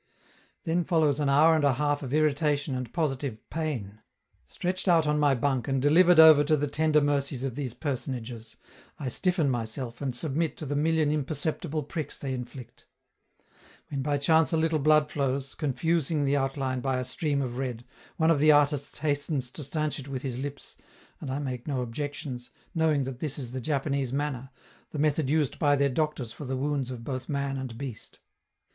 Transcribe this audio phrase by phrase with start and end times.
[0.63, 3.99] Then follows an hour and a half of irritation and positive pain.
[4.47, 8.55] Stretched out on my bunk and delivered over to the tender mercies of these personages,
[8.97, 12.87] I stiffen myself and submit to the million imperceptible pricks they inflict.
[13.89, 17.85] When by chance a little blood flows, confusing the outline by a stream of red,
[18.17, 20.77] one of the artists hastens to stanch it with his lips,
[21.19, 24.49] and I make no objections, knowing that this is the Japanese manner,
[24.89, 28.17] the method used by their doctors for the wounds of both man and beast.